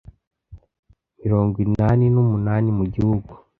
[1.19, 3.31] Mirongwinani numunani mu gihugu